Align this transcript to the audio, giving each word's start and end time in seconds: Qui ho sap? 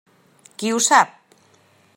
Qui 0.63 0.71
ho 0.71 0.79
sap? 0.87 1.15